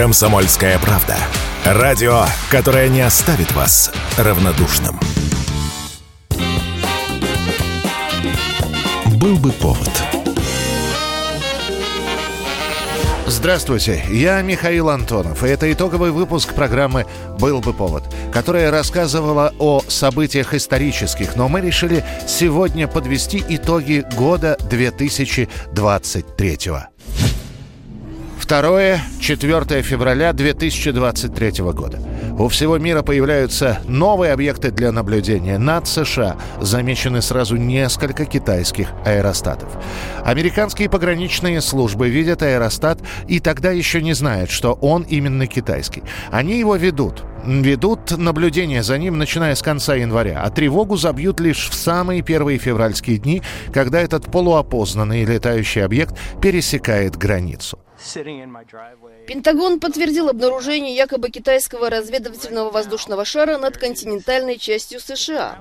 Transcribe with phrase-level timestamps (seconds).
[0.00, 1.18] «Комсомольская правда».
[1.62, 4.98] Радио, которое не оставит вас равнодушным.
[9.18, 9.90] Был бы повод.
[13.26, 17.04] Здравствуйте, я Михаил Антонов, и это итоговый выпуск программы
[17.38, 24.56] «Был бы повод», которая рассказывала о событиях исторических, но мы решили сегодня подвести итоги года
[24.62, 26.86] 2023 -го.
[28.50, 32.00] 2-4 февраля 2023 года.
[32.36, 35.56] У всего мира появляются новые объекты для наблюдения.
[35.56, 39.68] Над США замечены сразу несколько китайских аэростатов.
[40.24, 46.02] Американские пограничные службы видят аэростат и тогда еще не знают, что он именно китайский.
[46.32, 47.22] Они его ведут.
[47.44, 52.58] Ведут наблюдение за ним, начиная с конца января, а тревогу забьют лишь в самые первые
[52.58, 57.78] февральские дни, когда этот полуопознанный летающий объект пересекает границу.
[59.26, 65.58] Пентагон подтвердил обнаружение якобы китайского разведывательного воздушного шара над континентальной частью США.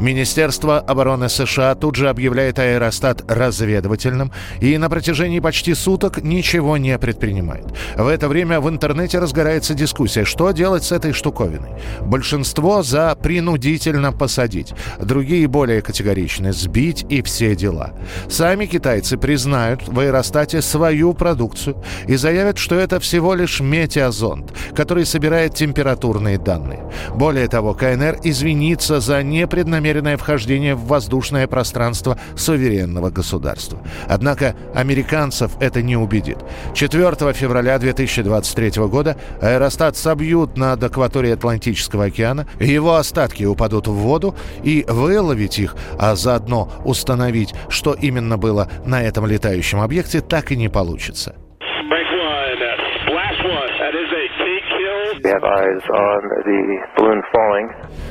[0.00, 6.98] Министерство обороны США тут же объявляет аэростат разведывательным и на протяжении почти суток ничего не
[6.98, 7.64] предпринимает.
[7.96, 11.70] В это время в интернете разгорается дискуссия, что делать с этой штуковиной.
[12.00, 17.94] Большинство за принудительно посадить, другие более категоричны– сбить и все дела.
[18.28, 21.63] Сами китайцы признают в аэростате свою продукцию
[22.06, 26.82] и заявят, что это всего лишь метеозонд, который собирает температурные данные.
[27.14, 33.78] Более того, КНР извинится за непреднамеренное намеренное вхождение в воздушное пространство суверенного государства.
[34.08, 36.38] Однако американцев это не убедит.
[36.74, 44.34] 4 февраля 2023 года аэростат собьют над акваторией Атлантического океана, его остатки упадут в воду,
[44.62, 50.56] и выловить их, а заодно установить, что именно было на этом летающем объекте, так и
[50.56, 51.34] не получится.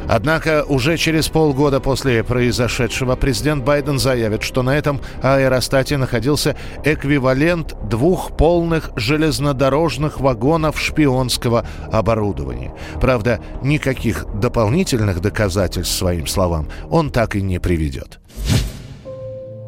[0.09, 7.75] Однако уже через полгода после произошедшего президент Байден заявит, что на этом аэростате находился эквивалент
[7.87, 12.73] двух полных железнодорожных вагонов шпионского оборудования.
[13.01, 18.22] Правда, никаких дополнительных доказательств своим словам он так и не приведет.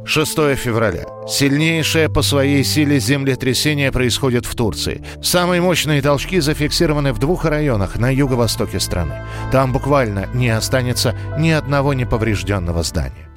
[0.06, 1.06] 6 февраля.
[1.28, 5.04] Сильнейшее по своей силе землетрясение происходит в Турции.
[5.22, 9.26] Самые мощные толчки зафиксированы в двух районах на юго-востоке страны.
[9.52, 13.30] Там буквально не останется ни одного неповрежденного здания.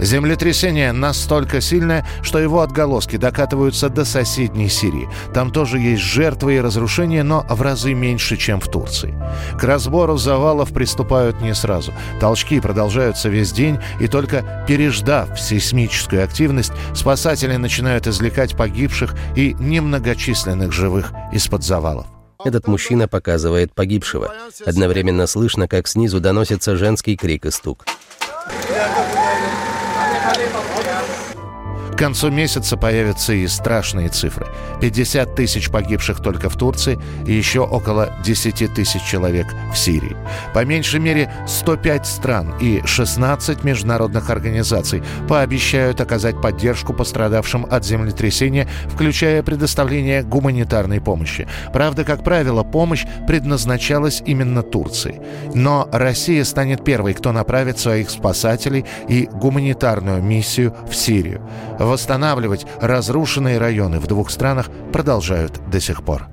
[0.00, 5.08] Землетрясение настолько сильное, что его отголоски докатываются до соседней Сирии.
[5.32, 9.14] Там тоже есть жертвы и разрушения, но в разы меньше, чем в Турции.
[9.58, 11.92] К разбору завалов приступают не сразу.
[12.20, 20.72] Толчки продолжаются весь день, и только переждав сейсмическую активность, спасатели начинают извлекать погибших и немногочисленных
[20.72, 22.06] живых из-под завалов.
[22.44, 24.32] Этот мужчина показывает погибшего.
[24.66, 27.86] Одновременно слышно, как снизу доносится женский крик и стук.
[31.94, 34.48] К концу месяца появятся и страшные цифры.
[34.80, 40.16] 50 тысяч погибших только в Турции и еще около 10 тысяч человек в Сирии.
[40.52, 48.68] По меньшей мере 105 стран и 16 международных организаций пообещают оказать поддержку пострадавшим от землетрясения,
[48.88, 51.46] включая предоставление гуманитарной помощи.
[51.72, 55.22] Правда, как правило, помощь предназначалась именно Турции.
[55.54, 61.40] Но Россия станет первой, кто направит своих спасателей и гуманитарную миссию в Сирию.
[61.84, 66.28] Восстанавливать разрушенные районы в двух странах продолжают до сих пор.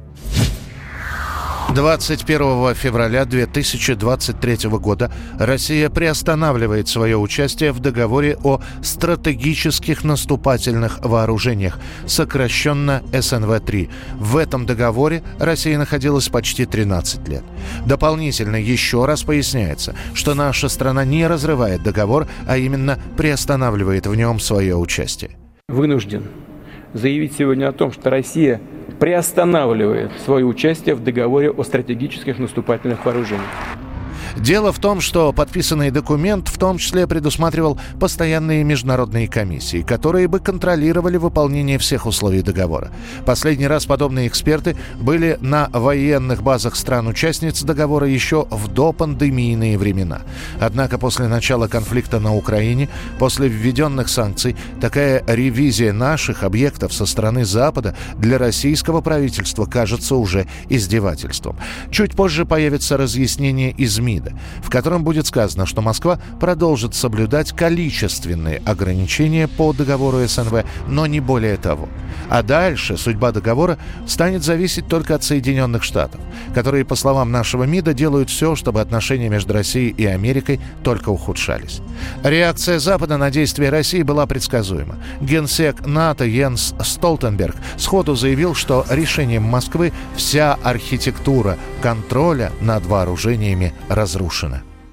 [1.73, 13.01] 21 февраля 2023 года Россия приостанавливает свое участие в договоре о стратегических наступательных вооружениях, сокращенно
[13.11, 13.89] СНВ-3.
[14.15, 17.43] В этом договоре Россия находилась почти 13 лет.
[17.85, 24.39] Дополнительно еще раз поясняется, что наша страна не разрывает договор, а именно приостанавливает в нем
[24.39, 25.40] свое участие
[25.71, 26.23] вынужден
[26.93, 28.61] заявить сегодня о том, что Россия
[28.99, 33.47] приостанавливает свое участие в договоре о стратегических наступательных вооружениях.
[34.37, 40.39] Дело в том, что подписанный документ в том числе предусматривал постоянные международные комиссии, которые бы
[40.39, 42.91] контролировали выполнение всех условий договора.
[43.25, 50.21] Последний раз подобные эксперты были на военных базах стран-участниц договора еще в допандемийные времена.
[50.59, 52.89] Однако после начала конфликта на Украине,
[53.19, 60.47] после введенных санкций, такая ревизия наших объектов со стороны Запада для российского правительства кажется уже
[60.69, 61.57] издевательством.
[61.91, 67.51] Чуть позже появится разъяснение из МИД МИДа, в котором будет сказано, что Москва продолжит соблюдать
[67.51, 71.89] количественные ограничения по договору СНВ, но не более того.
[72.29, 73.77] А дальше судьба договора
[74.07, 76.21] станет зависеть только от Соединенных Штатов,
[76.53, 81.81] которые, по словам нашего МИДа, делают все, чтобы отношения между Россией и Америкой только ухудшались.
[82.23, 84.97] Реакция Запада на действия России была предсказуема.
[85.19, 94.10] Генсек НАТО Йенс Столтенберг сходу заявил, что решением Москвы вся архитектура контроля над вооружениями разрушена.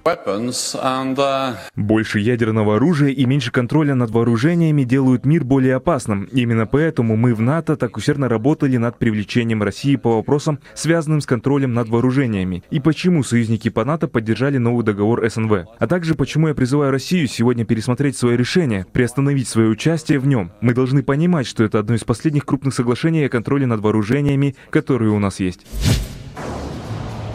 [0.09, 6.25] Uh, Больше ядерного оружия и меньше контроля над вооружениями делают мир более опасным.
[6.33, 11.27] Именно поэтому мы в НАТО так усердно работали над привлечением России по вопросам, связанным с
[11.27, 12.63] контролем над вооружениями.
[12.71, 15.67] И почему союзники по НАТО поддержали новый договор СНВ.
[15.79, 20.53] А также почему я призываю Россию сегодня пересмотреть свое решение, приостановить свое участие в нем.
[20.63, 25.11] Мы должны понимать, что это одно из последних крупных соглашений о контроле над вооружениями, которые
[25.11, 25.67] у нас есть.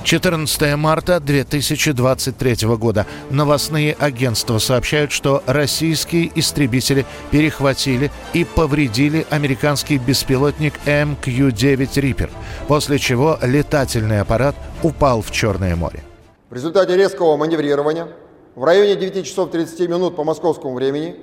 [0.03, 3.05] 14 марта 2023 года.
[3.29, 12.29] Новостные агентства сообщают, что российские истребители перехватили и повредили американский беспилотник МК-9 «Риппер»,
[12.67, 16.03] после чего летательный аппарат упал в Черное море.
[16.49, 18.09] В результате резкого маневрирования
[18.55, 21.15] в районе 9 часов 30 минут по московскому времени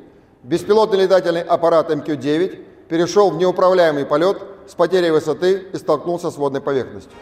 [0.43, 6.61] беспилотный летательный аппарат МК-9 перешел в неуправляемый полет с потерей высоты и столкнулся с водной
[6.61, 7.13] поверхностью.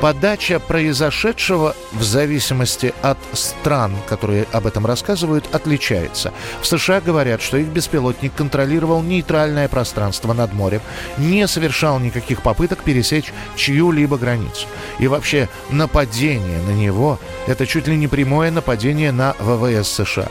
[0.00, 6.32] Подача произошедшего в зависимости от стран, которые об этом рассказывают, отличается.
[6.60, 10.82] В США говорят, что их беспилотник контролировал нейтральное пространство над морем,
[11.16, 14.68] не совершал никаких попыток пересечь чью-либо границу.
[15.00, 17.18] И вообще нападение на него–
[17.48, 20.28] это чуть ли не прямое нападение на ВВС США.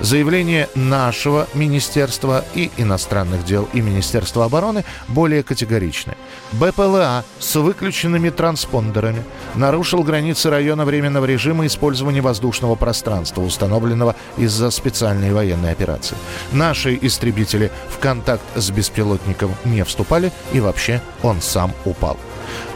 [0.00, 6.14] Заявление нашего Министерства и иностранных дел и Министерства обороны более категоричны.
[6.52, 9.22] БПЛА с выключенными транспондерами
[9.54, 16.16] нарушил границы района временного режима использования воздушного пространства, установленного из-за специальной военной операции.
[16.50, 22.16] Наши истребители в контакт с беспилотником не вступали и вообще он сам упал.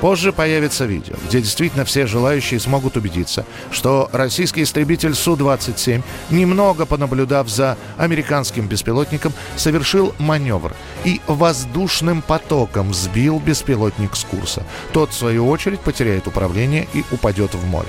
[0.00, 7.48] Позже появится видео, где действительно все желающие смогут убедиться, что российский истребитель Су-27, немного понаблюдав
[7.48, 14.64] за американским беспилотником, совершил маневр и воздушным потоком сбил беспилотник с курса.
[14.92, 17.88] Тот, в свою очередь, потеряет управление и упадет в море.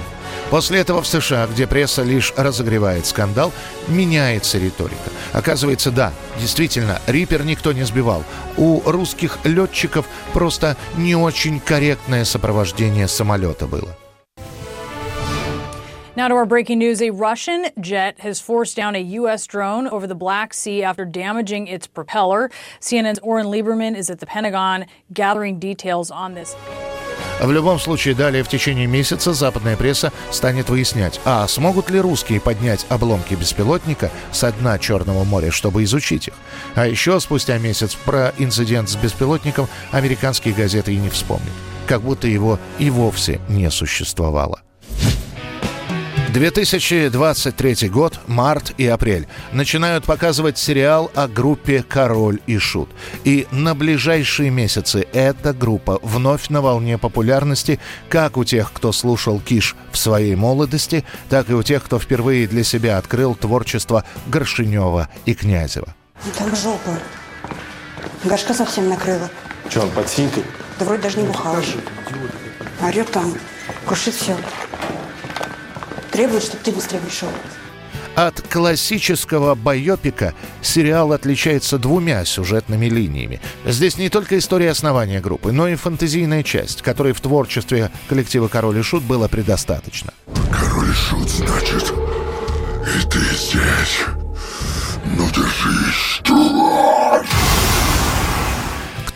[0.50, 3.52] После этого в США, где пресса лишь разогревает скандал,
[3.88, 5.10] меняется риторика.
[5.34, 8.24] Оказывается, да, действительно, Риппер никто не сбивал.
[8.56, 13.96] У русских летчиков просто не очень корректное сопровождение самолета было.
[16.18, 17.00] Now to our breaking news.
[17.00, 19.46] A Russian jet has forced down a U.S.
[19.46, 22.50] drone over the Black Sea after damaging its propeller.
[22.82, 26.56] CNN's Oren Lieberman is at the Pentagon gathering details on this.
[27.40, 32.42] В любом случае, далее в течение месяца западная пресса станет выяснять, а смогут ли русские
[32.42, 36.34] поднять обломки беспилотника со дна Черного моря, чтобы изучить их.
[36.74, 41.54] А еще спустя месяц про инцидент с беспилотником американские газеты и не вспомнят.
[41.86, 44.62] Как будто его и вовсе не существовало.
[46.30, 49.28] 2023 год, март и апрель.
[49.54, 52.90] Начинают показывать сериал о группе «Король и Шут».
[53.24, 57.80] И на ближайшие месяцы эта группа вновь на волне популярности
[58.10, 62.48] как у тех, кто слушал Киш в своей молодости, так и у тех, кто впервые
[62.48, 65.96] для себя открыл творчество Горшинева и Князева.
[66.38, 67.00] Там жопа.
[68.26, 69.30] Гашка совсем накрыла.
[69.70, 70.44] Че, он под синькой?
[70.78, 71.56] Да вроде даже не бухал.
[72.82, 73.34] Орет там,
[73.86, 74.36] крушит все
[76.12, 77.30] требует, чтобы ты быстрее пришел.
[78.16, 80.34] От классического байопика
[80.64, 83.40] сериал отличается двумя сюжетными линиями.
[83.64, 88.80] Здесь не только история основания группы, но и фантазийная часть, которой в творчестве коллектива «Король
[88.80, 90.14] и Шут» было предостаточно.
[90.52, 91.94] «Король и Шут, значит,
[92.96, 94.00] и ты здесь.
[95.06, 97.77] Ну держись, тварь!»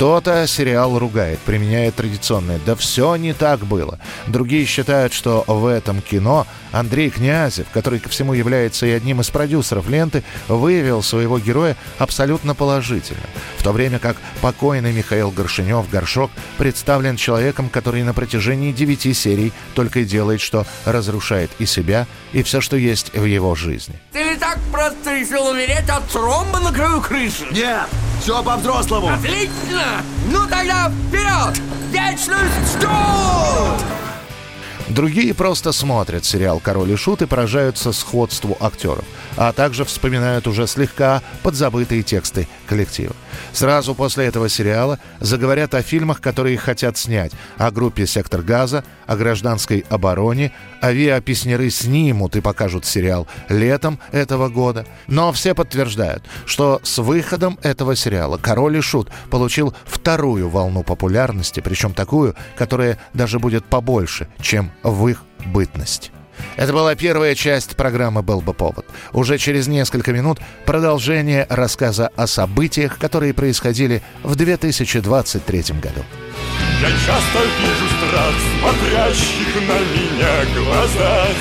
[0.02, 4.00] Кто-то сериал ругает, применяя традиционное «да все не так было».
[4.26, 9.30] Другие считают, что в этом кино Андрей Князев, который ко всему является и одним из
[9.30, 13.22] продюсеров ленты, выявил своего героя абсолютно положительно.
[13.58, 19.54] В то время как покойный Михаил Горшинев, Горшок, представлен человеком, который на протяжении девяти серий
[19.76, 24.02] только и делает, что разрушает и себя, и все, что есть в его жизни.
[24.14, 27.46] Ты не так просто решил умереть от тромба на краю крыши?
[27.52, 27.88] Нет!
[28.22, 29.08] Все по-взрослому.
[29.08, 30.04] Отлично!
[30.32, 31.60] Ну тогда вперед!
[31.92, 33.84] Вечность ждут!
[34.90, 39.06] Другие просто смотрят сериал «Король и Шут» и поражаются сходству актеров,
[39.38, 43.16] а также вспоминают уже слегка подзабытые тексты коллектива.
[43.54, 49.16] Сразу после этого сериала заговорят о фильмах, которые хотят снять, о группе «Сектор газа», о
[49.16, 54.86] гражданской обороне, авиапеснеры снимут и покажут сериал летом этого года.
[55.08, 61.60] Но все подтверждают, что с выходом этого сериала «Король и Шут» получил вторую волну популярности,
[61.60, 66.12] причем такую, которая даже будет побольше, чем в их бытность.
[66.56, 68.86] Это была первая часть программы «Был бы повод».
[69.14, 76.04] Уже через несколько минут продолжение рассказа о событиях, которые происходили в 2023 году.
[76.82, 81.36] Я часто вижу страх, смотрящих на меня глазах.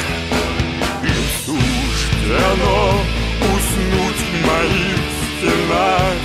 [1.03, 1.15] И
[1.47, 3.01] суждено
[3.41, 5.01] уснуть в моих
[5.39, 6.19] стенах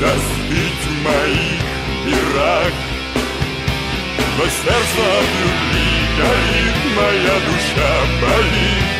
[0.00, 1.62] Застыть в моих
[2.04, 2.72] мирах.
[4.38, 8.90] Но сердце от любви горит, моя душа болит.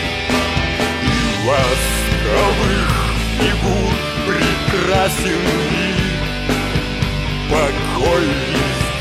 [1.02, 2.90] И ласковых
[3.40, 5.94] фигур прекрасен вид
[7.50, 8.28] Покой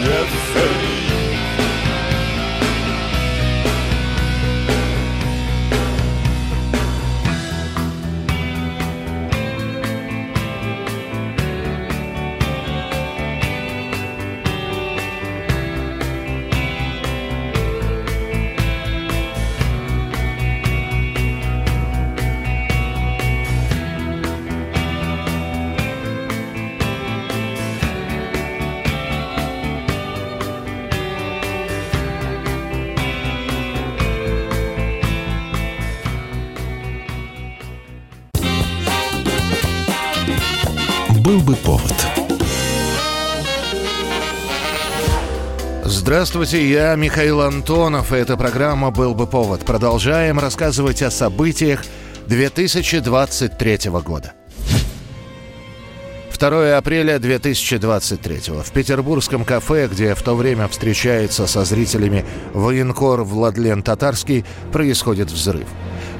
[0.03, 1.12] never felt
[45.86, 49.66] Здравствуйте, я Михаил Антонов, и эта программа «Был бы повод».
[49.66, 51.84] Продолжаем рассказывать о событиях
[52.28, 54.32] 2023 года.
[56.40, 62.24] 2 апреля 2023 в петербургском кафе, где в то время встречается со зрителями
[62.54, 65.68] военкор Владлен Татарский, происходит взрыв.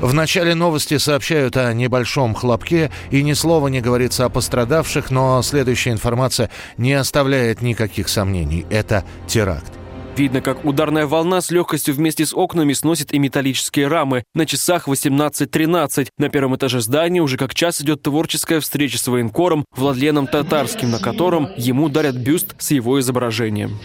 [0.04, 5.42] В начале новости сообщают о небольшом хлопке, и ни слова не говорится о пострадавших, но
[5.42, 8.66] следующая информация не оставляет никаких сомнений.
[8.70, 9.72] Это теракт.
[10.18, 14.26] Видно, как ударная волна с легкостью вместе с окнами сносит и металлические рамы.
[14.36, 16.10] На часах 18.13.
[16.18, 21.00] На первом этаже здания уже как час идет творческая встреча с военкором Владленом Татарским, на
[21.00, 23.80] котором ему дарят бюст с его изображением.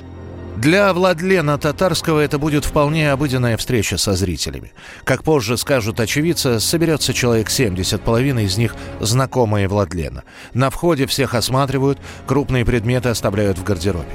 [0.59, 4.73] Для Владлена Татарского это будет вполне обыденная встреча со зрителями.
[5.05, 10.25] Как позже скажут очевидцы, соберется человек 70, половина из них знакомые Владлена.
[10.55, 14.09] На входе всех осматривают, крупные предметы оставляют в гардеробе.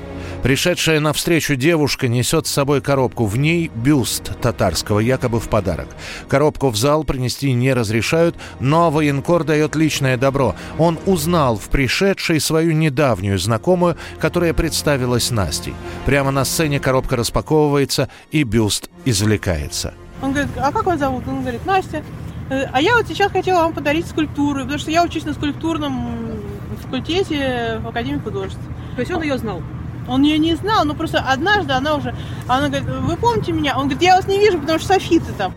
[0.43, 3.25] Пришедшая навстречу девушка несет с собой коробку.
[3.25, 5.87] В ней бюст татарского, якобы в подарок.
[6.27, 10.53] Коробку в зал принести не разрешают, но военкор дает личное добро.
[10.77, 15.73] Он узнал в пришедшей свою недавнюю знакомую, которая представилась Настей.
[16.05, 19.93] Прямо на сцене коробка распаковывается и бюст извлекается.
[20.21, 21.23] Он говорит, а как вас зовут?
[21.25, 22.03] Он говорит, Настя.
[22.49, 26.41] «Э, А я вот сейчас хотела вам подарить скульптуру, потому что я учусь на скульптурном
[26.81, 28.59] факультете в Академии художеств.
[28.95, 29.61] То есть он ее знал?
[30.07, 32.15] Он ее не знал, но просто однажды она уже...
[32.47, 33.75] Она говорит, вы помните меня?
[33.77, 35.53] Он говорит, я вас не вижу, потому что софиты там.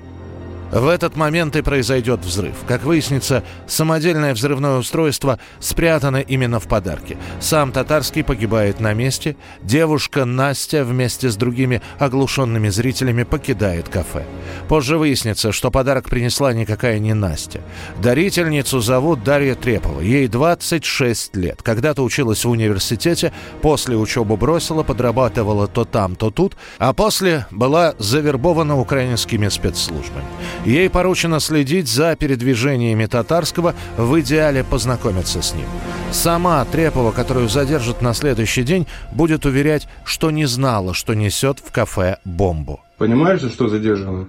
[0.71, 2.55] В этот момент и произойдет взрыв.
[2.67, 7.17] Как выяснится, самодельное взрывное устройство спрятано именно в подарке.
[7.41, 9.37] Сам Татарский погибает на месте.
[9.63, 14.25] Девушка Настя вместе с другими оглушенными зрителями покидает кафе.
[14.69, 17.61] Позже выяснится, что подарок принесла никакая не Настя.
[18.03, 20.01] Дарительницу зовут Дарья Трепова.
[20.01, 21.63] Ей 26 лет.
[21.63, 23.33] Когда-то училась в университете,
[23.63, 30.25] после учебы бросила, подрабатывала то там, то тут, а после была завербована украинскими спецслужбами.
[30.65, 35.67] Ей поручено следить за передвижениями Татарского, в идеале познакомиться с ним.
[36.11, 41.71] Сама Трепова, которую задержат на следующий день, будет уверять, что не знала, что несет в
[41.73, 42.81] кафе бомбу.
[42.99, 44.29] Понимаешь, за что задержана?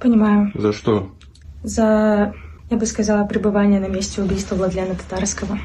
[0.00, 0.50] Понимаю.
[0.54, 1.12] За что?
[1.62, 2.32] За,
[2.70, 5.58] я бы сказала, пребывание на месте убийства Владлена Татарского.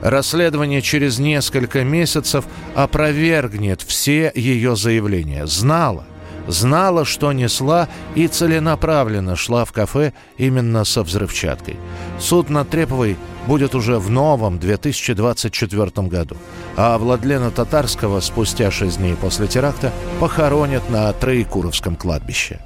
[0.00, 2.44] Расследование через несколько месяцев
[2.74, 5.46] опровергнет все ее заявления.
[5.46, 6.04] Знала.
[6.48, 11.76] Знала, что несла и целенаправленно шла в кафе именно со взрывчаткой.
[12.18, 16.36] Суд над Треповой будет уже в новом 2024 году.
[16.76, 22.60] А Владлена Татарского спустя шесть дней после теракта похоронят на Троекуровском кладбище.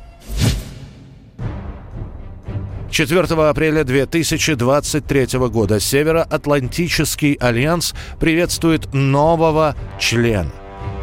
[2.92, 10.52] 4 апреля 2023 года Североатлантический альянс приветствует нового члена.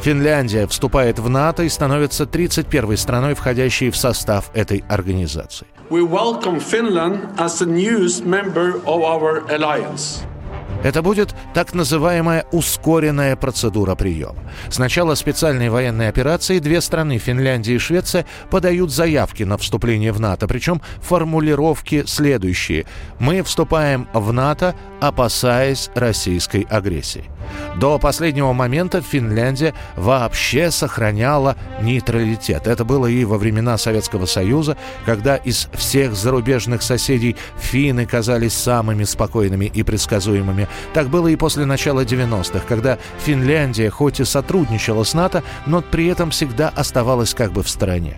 [0.01, 5.67] Финляндия вступает в НАТО и становится 31-й страной, входящей в состав этой организации.
[10.83, 14.37] Это будет так называемая ускоренная процедура приема.
[14.69, 20.47] Сначала специальной военной операции две страны, Финляндия и Швеция, подают заявки на вступление в НАТО.
[20.47, 22.85] Причем формулировки следующие.
[23.19, 27.25] Мы вступаем в НАТО, опасаясь российской агрессии.
[27.77, 32.67] До последнего момента Финляндия вообще сохраняла нейтралитет.
[32.67, 39.03] Это было и во времена Советского Союза, когда из всех зарубежных соседей финны казались самыми
[39.03, 40.67] спокойными и предсказуемыми.
[40.93, 46.07] Так было и после начала 90-х, когда Финляндия хоть и сотрудничала с НАТО, но при
[46.07, 48.17] этом всегда оставалась как бы в стороне.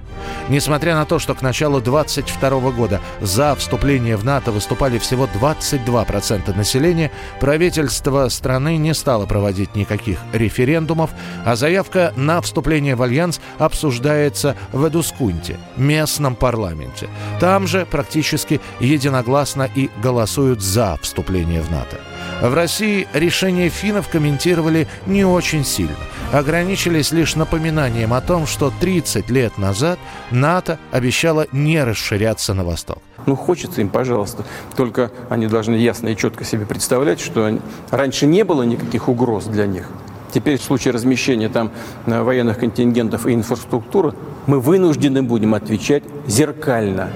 [0.49, 6.55] Несмотря на то, что к началу 22 года за вступление в НАТО выступали всего 22%
[6.55, 11.11] населения, правительство страны не стало проводить никаких референдумов,
[11.45, 17.09] а заявка на вступление в Альянс обсуждается в Эдускунте, местном парламенте.
[17.39, 21.97] Там же практически единогласно и голосуют за вступление в НАТО.
[22.41, 25.95] В России решение финнов комментировали не очень сильно.
[26.31, 29.99] Ограничились лишь напоминанием о том, что 30 лет назад
[30.31, 32.99] НАТО обещало не расширяться на восток.
[33.25, 34.43] Ну, хочется им, пожалуйста.
[34.75, 37.59] Только они должны ясно и четко себе представлять, что
[37.91, 39.89] раньше не было никаких угроз для них.
[40.33, 41.71] Теперь в случае размещения там
[42.05, 44.13] э, военных контингентов и инфраструктуры
[44.47, 47.09] мы вынуждены будем отвечать зеркально.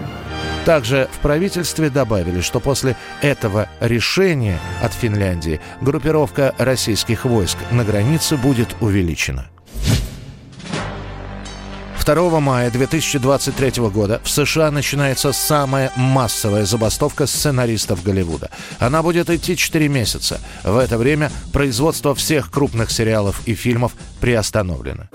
[0.65, 8.35] Также в правительстве добавили, что после этого решения от Финляндии группировка российских войск на границе
[8.35, 9.47] будет увеличена.
[12.05, 18.51] 2 мая 2023 года в США начинается самая массовая забастовка сценаристов Голливуда.
[18.77, 20.39] Она будет идти 4 месяца.
[20.63, 23.93] В это время производство всех крупных сериалов и фильмов
[24.25, 25.07] приостановлено.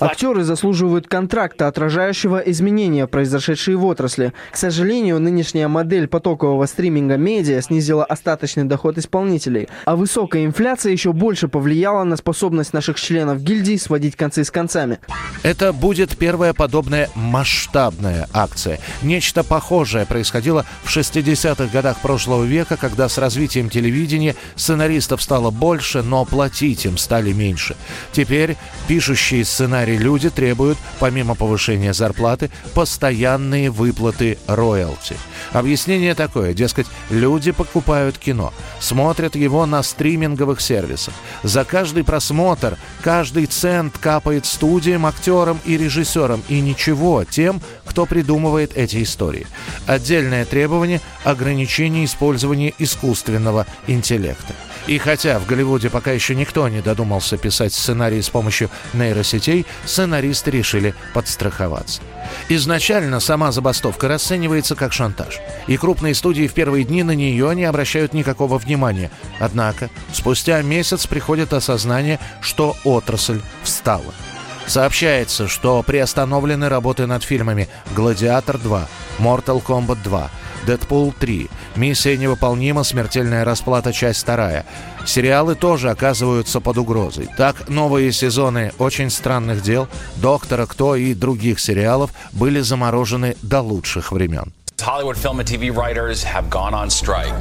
[0.00, 4.32] Актеры заслуживают контракта, отражающего изменения, произошедшие в отрасли.
[4.50, 11.12] К сожалению, нынешняя модель потокового стриминга медиа снизила остаточный доход исполнителей, а высокая инфляция еще
[11.12, 14.98] больше повлияла на способность наших членов гильдий сводить концы с концами.
[15.42, 18.80] Это это будет первая подобная масштабная акция.
[19.02, 26.02] Нечто похожее происходило в 60-х годах прошлого века, когда с развитием телевидения сценаристов стало больше,
[26.02, 27.76] но платить им стали меньше.
[28.12, 28.56] Теперь
[28.88, 35.16] пишущие сценарий люди требуют, помимо повышения зарплаты, постоянные выплаты роялти.
[35.52, 41.14] Объяснение такое, дескать, люди покупают кино, смотрят его на стриминговых сервисах.
[41.42, 48.76] За каждый просмотр, каждый цент капает студиям, актерам, и режиссерам, и ничего тем, кто придумывает
[48.76, 49.46] эти истории.
[49.86, 54.54] Отдельное требование– ограничение использования искусственного интеллекта.
[54.86, 60.50] И хотя в Голливуде пока еще никто не додумался писать сценарии с помощью нейросетей, сценаристы
[60.50, 62.00] решили подстраховаться.
[62.48, 67.64] Изначально сама забастовка расценивается как шантаж, и крупные студии в первые дни на нее не
[67.64, 69.10] обращают никакого внимания.
[69.38, 74.14] Однако спустя месяц приходит осознание, что отрасль встала–
[74.70, 78.86] Сообщается, что приостановлены работы над фильмами «Гладиатор 2»,
[79.18, 80.28] «Mortal Kombat 2»,
[80.66, 82.84] «Дэдпул 3», «Миссия невыполнима.
[82.84, 83.92] Смертельная расплата.
[83.92, 84.64] Часть вторая».
[85.06, 87.28] Сериалы тоже оказываются под угрозой.
[87.36, 94.12] Так, новые сезоны «Очень странных дел», «Доктора Кто» и других сериалов были заморожены до лучших
[94.12, 94.52] времен.
[94.80, 97.38] Hollywood film and TV writers have gone on strike.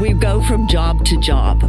[0.00, 1.62] We go from job to job.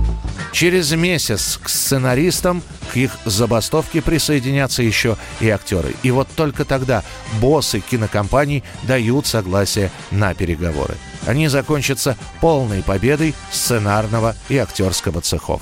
[0.57, 5.93] Через месяц к сценаристам, к их забастовке присоединятся еще и актеры.
[6.01, 7.03] И вот только тогда
[7.39, 10.95] боссы кинокомпаний дают согласие на переговоры.
[11.27, 15.61] Они закончатся полной победой сценарного и актерского цехов.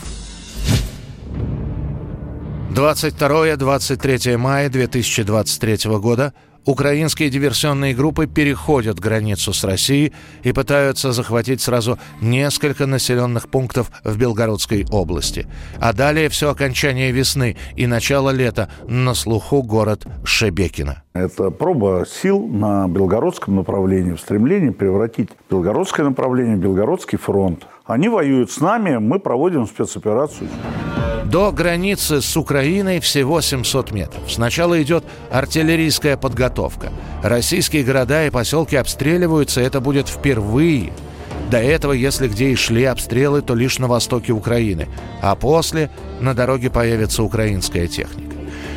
[2.72, 6.34] 22-23 мая 2023 года
[6.66, 14.18] Украинские диверсионные группы переходят границу с Россией и пытаются захватить сразу несколько населенных пунктов в
[14.18, 15.48] Белгородской области.
[15.80, 21.04] А далее все окончание весны и начало лета на слуху город Шебекино.
[21.14, 27.68] Это проба сил на белгородском направлении в стремлении превратить белгородское направление в Белгородский фронт.
[27.86, 30.50] Они воюют с нами, мы проводим спецоперацию.
[31.26, 34.24] До границы с Украиной всего 700 метров.
[34.28, 36.92] Сначала идет артиллерийская подготовка.
[37.22, 40.94] Российские города и поселки обстреливаются, это будет впервые.
[41.52, 44.88] До этого, если где и шли обстрелы, то лишь на востоке Украины.
[45.22, 48.35] А после на дороге появится украинская техника.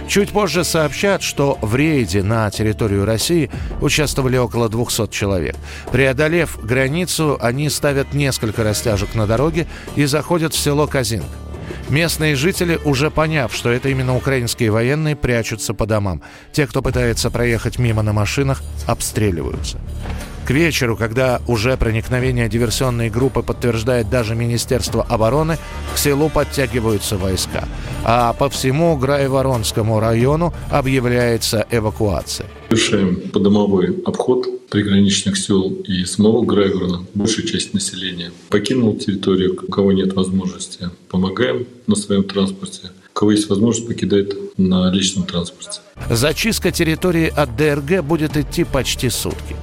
[0.09, 3.51] Чуть позже сообщат, что в рейде на территорию России
[3.83, 5.55] участвовали около 200 человек.
[5.93, 9.67] Преодолев границу, они ставят несколько растяжек на дороге
[9.97, 11.27] и заходят в село Казинг.
[11.91, 16.23] Местные жители, уже поняв, что это именно украинские военные, прячутся по домам.
[16.53, 19.79] Те, кто пытается проехать мимо на машинах, обстреливаются.
[20.49, 25.59] К вечеру, когда уже проникновение диверсионной группы подтверждает даже Министерство обороны,
[25.95, 27.69] к селу подтягиваются войска.
[28.03, 32.47] А по всему Грайворонскому району объявляется эвакуация.
[32.71, 37.05] Совершаем подомовой обход приграничных сел и самого Грайворона.
[37.13, 40.89] Большая часть населения покинула территорию, у кого нет возможности.
[41.11, 42.89] Помогаем на своем транспорте.
[43.11, 45.81] У кого есть возможность, покидает на личном транспорте.
[46.09, 49.55] Зачистка территории от ДРГ будет идти почти сутки.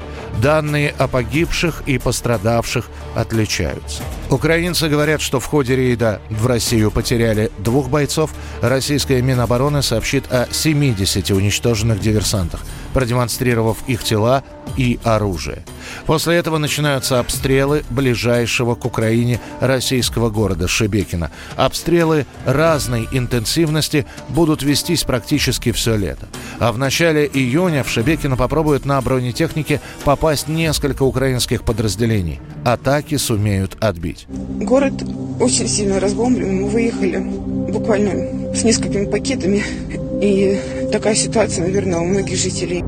[0.41, 4.03] Данные о погибших и пострадавших отличаются.
[4.29, 8.31] Украинцы говорят, что в ходе рейда в Россию потеряли двух бойцов.
[8.61, 12.61] Российская Минобороны сообщит о 70 уничтоженных диверсантах,
[12.95, 14.41] продемонстрировав их тела
[14.77, 15.63] и оружие.
[16.05, 21.29] После этого начинаются обстрелы ближайшего к Украине российского города Шебекина.
[21.57, 26.27] Обстрелы разной интенсивности будут вестись практически все лето.
[26.59, 32.39] А в начале июня в Шебекино попробуют на бронетехнике попасть несколько украинских подразделений.
[32.63, 34.25] Атаки сумеют отбить.
[34.29, 34.93] Город
[35.41, 36.61] очень сильно разбомблен.
[36.61, 40.04] Мы выехали буквально с несколькими пакетами.
[40.21, 40.59] И
[40.91, 42.83] такая ситуация, наверное, у многих жителей.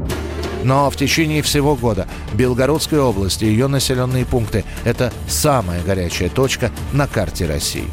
[0.64, 6.72] Но в течение всего года Белгородская область и ее населенные пункты– это самая горячая точка
[6.94, 7.88] на карте России.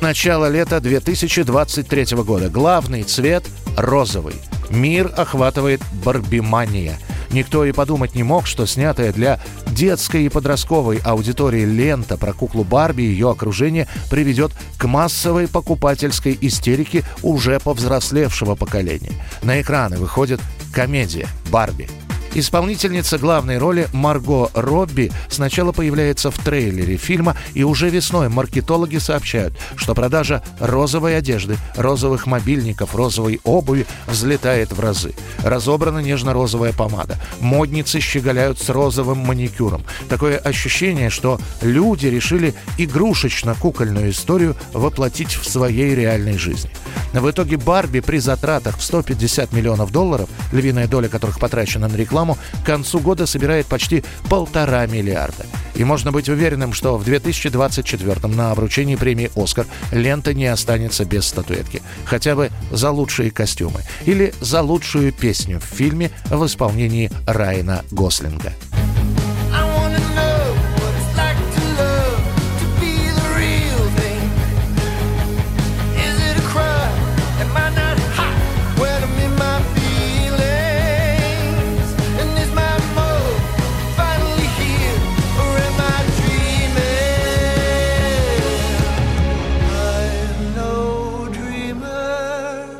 [0.00, 2.48] Начало лета 2023 года.
[2.48, 3.44] Главный цвет–
[3.76, 4.34] розовый.
[4.70, 6.98] Мир охватывает барбимания–
[7.30, 12.64] Никто и подумать не мог, что снятая для детской и подростковой аудитории лента про куклу
[12.64, 19.12] Барби и ее окружение приведет к массовой покупательской истерике уже повзрослевшего поколения.
[19.42, 20.40] На экраны выходит
[20.72, 21.88] комедия «Барби».
[22.34, 29.54] Исполнительница главной роли Марго Робби сначала появляется в трейлере фильма, и уже весной маркетологи сообщают,
[29.76, 35.14] что продажа розовой одежды, розовых мобильников, розовой обуви взлетает в разы.
[35.42, 37.18] Разобрана нежно-розовая помада.
[37.40, 39.84] Модницы щеголяют с розовым маникюром.
[40.08, 46.70] Такое ощущение, что люди решили игрушечно-кукольную историю воплотить в своей реальной жизни.
[47.12, 52.17] В итоге Барби при затратах в 150 миллионов долларов, львиная доля которых потрачена на рекламу,
[52.26, 55.46] к концу года собирает почти полтора миллиарда.
[55.74, 61.26] И можно быть уверенным, что в 2024 на вручении премии «Оскар» лента не останется без
[61.26, 61.82] статуэтки.
[62.04, 63.82] Хотя бы за лучшие костюмы.
[64.04, 68.52] Или за лучшую песню в фильме в исполнении Райана Гослинга.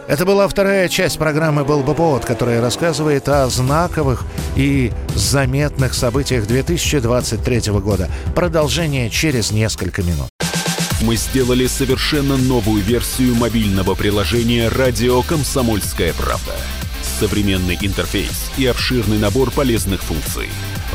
[0.09, 4.25] Это была вторая часть программы «Был бы повод», которая рассказывает о знаковых
[4.57, 8.09] и заметных событиях 2023 года.
[8.35, 10.31] Продолжение через несколько минут.
[11.03, 16.55] Мы сделали совершенно новую версию мобильного приложения «Радио Комсомольская правда».
[17.21, 20.49] Современный интерфейс и обширный набор полезных функций.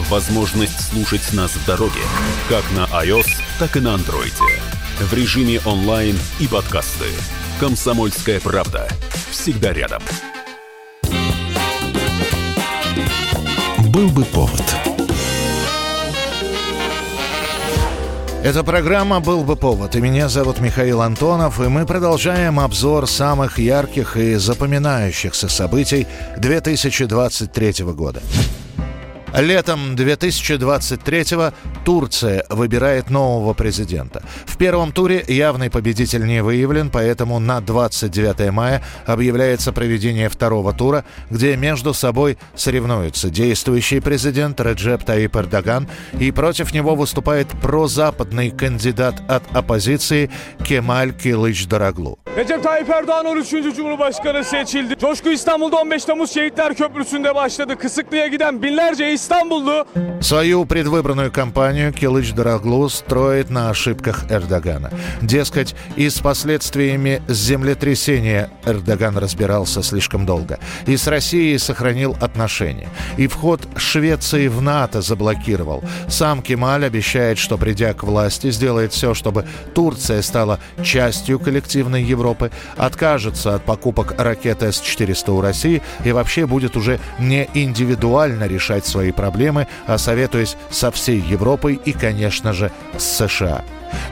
[0.09, 2.01] Возможность слушать нас в дороге,
[2.49, 3.27] как на iOS,
[3.59, 4.33] так и на Android.
[4.99, 7.05] В режиме онлайн и подкасты–
[7.63, 8.89] «Комсомольская правда».
[9.31, 10.01] Всегда рядом.
[13.87, 14.61] Был бы повод.
[18.43, 19.95] Эта программа «Был бы повод».
[19.95, 21.61] И меня зовут Михаил Антонов.
[21.61, 28.21] И мы продолжаем обзор самых ярких и запоминающихся событий 2023 года.
[29.33, 34.21] Летом 2023-го Турция выбирает нового президента.
[34.45, 41.03] В первом туре явный победитель не выявлен, поэтому на 29 мая объявляется проведение второго тура,
[41.31, 45.87] где между собой соревнуются действующий президент Реджеп Таип Эрдоган
[46.19, 50.29] и против него выступает прозападный кандидат от оппозиции
[50.63, 52.19] Кемаль Килыч Дораглу.
[52.37, 53.49] Recep Tayyip Erdoğan 13.
[53.75, 54.95] Cumhurbaşkanı seçildi.
[54.99, 57.75] Coşku İstanbul'da 15 Temmuz Şehitler Köprüsü'nde başladı.
[57.75, 59.13] Kısıklı'ya giden binlerce
[60.21, 64.91] Свою предвыборную кампанию Килыч Дороглу строит на ошибках Эрдогана.
[65.21, 70.59] Дескать, и с последствиями землетрясения Эрдоган разбирался слишком долго.
[70.87, 72.89] И с Россией сохранил отношения.
[73.15, 75.83] И вход Швеции в НАТО заблокировал.
[76.09, 82.51] Сам Кемаль обещает, что придя к власти, сделает все, чтобы Турция стала частью коллективной Европы,
[82.75, 89.12] откажется от покупок ракет С-400 у России и вообще будет уже не индивидуально решать свои
[89.13, 93.63] проблемы, а советуясь со всей Европой и, конечно же, с США.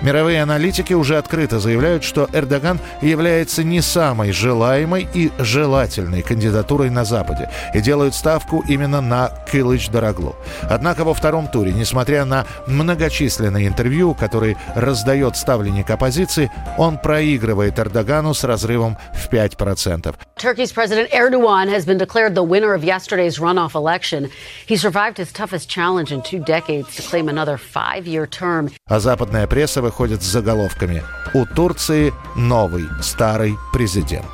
[0.01, 7.05] Мировые аналитики уже открыто заявляют, что Эрдоган является не самой желаемой и желательной кандидатурой на
[7.05, 10.35] Западе и делают ставку именно на Кылыч Дороглу.
[10.69, 18.33] Однако во втором туре, несмотря на многочисленные интервью, которые раздает ставленник оппозиции, он проигрывает Эрдогану
[18.33, 20.15] с разрывом в 5%.
[20.37, 24.29] Turkey's President Erdogan has been declared the winner of yesterday's runoff election.
[24.65, 28.69] He survived his toughest challenge in two decades to claim another five-year term.
[28.87, 31.01] А западная пресса пресса выходит с заголовками
[31.33, 34.27] «У Турции новый старый президент».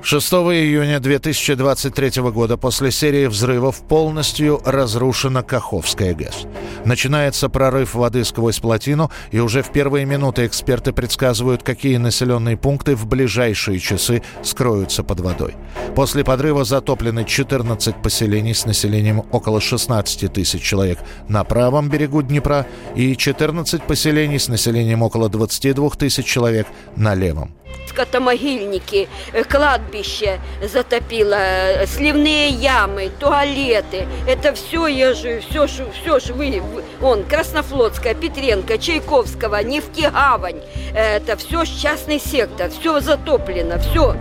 [0.00, 6.46] 6 июня 2023 года после серии взрывов полностью разрушена Каховская ГЭС.
[6.84, 12.94] Начинается прорыв воды сквозь плотину, и уже в первые минуты эксперты предсказывают, какие населенные пункты
[12.94, 15.56] в ближайшие часы скроются под водой.
[15.96, 22.66] После подрыва затоплены 14 поселений с населением около 16 тысяч человек на правом берегу Днепра
[22.94, 27.52] и 14 поселений с населением около 22 тысяч человек на левом
[27.98, 29.44] скотомогильники, э,
[29.88, 34.06] кладбище затопило, сливные ямы, туалеты.
[34.26, 36.62] Это все, я же, все, все же вы,
[37.02, 40.60] он, Краснофлотская, Петренко, Чайковского, Нефтегавань.
[40.94, 44.14] Это все частный сектор, все затоплено, все.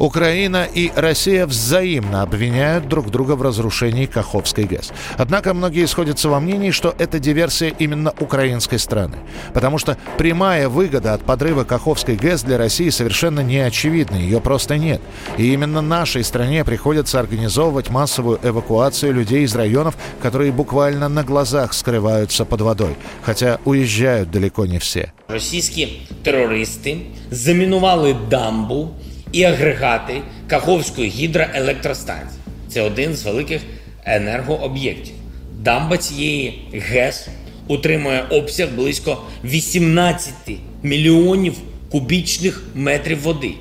[0.00, 4.92] Украина и Россия взаимно обвиняют друг друга в разрушении Каховской ГЭС.
[5.18, 9.18] Однако многие сходятся во мнении, что это диверсия именно украинской страны.
[9.52, 14.16] Потому что прямая выгода от подрыва Каховской ГЭС для России совершенно не очевидна.
[14.16, 15.02] Ее просто нет.
[15.36, 21.74] И именно нашей стране приходится организовывать массовую эвакуацию людей из районов, которые буквально на глазах
[21.74, 22.96] скрываются под водой.
[23.22, 25.12] Хотя уезжают далеко не все.
[25.28, 25.88] Российские
[26.24, 28.94] террористы заминували дамбу
[29.32, 32.40] і агрегати Каховської гідроелектростанції.
[32.68, 33.62] Це один з великих
[34.04, 35.14] енергооб'єктів.
[35.60, 37.28] Дамба цієї ГЕС
[37.66, 40.34] утримує обсяг близько 18
[40.82, 41.54] мільйонів
[41.90, 43.52] кубічних метрів води.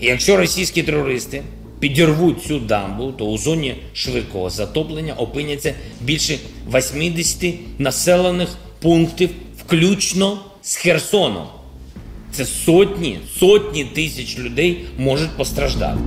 [0.00, 1.42] І якщо російські терористи
[1.80, 6.38] підірвуть цю дамбу, то у зоні швидкого затоплення опиняться більше
[6.74, 8.48] 80 населених
[8.80, 11.46] пунктів, включно з Херсоном.
[12.38, 15.98] Це сотні, сотні тисяч людей можуть постраждати.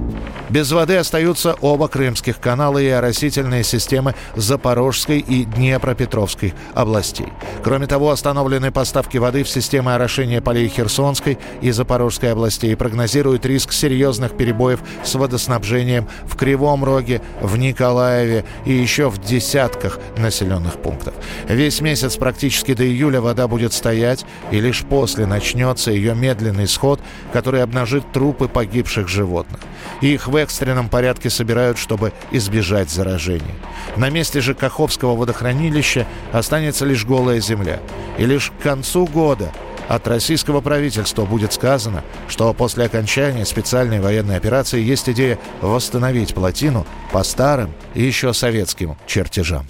[0.52, 7.28] Без воды остаются оба крымских канала и оросительные системы Запорожской и Днепропетровской областей.
[7.63, 12.76] Кроме того, остановлены поставки воды в системы орошения полей Херсонской и Запорожской областей.
[12.76, 20.00] Прогнозируют риск серьезных перебоев с водоснабжением в Кривом Роге, в Николаеве и еще в десятках
[20.17, 21.13] населенных пунктов.
[21.48, 27.02] Весь месяц практически до июля вода будет стоять, и лишь после начнется ее медленный сход,
[27.34, 29.60] который обнажит трупы погибших животных.
[30.02, 33.56] Их в экстренном порядке собирают, чтобы избежать заражения.
[33.98, 37.80] На месте же Каховского водохранилища останется лишь голая земля.
[38.18, 39.52] И лишь к концу года
[39.88, 46.86] от российского правительства будет сказано, что после окончания специальной военной операции есть идея восстановить плотину
[47.12, 49.68] по старым и еще советским чертежам.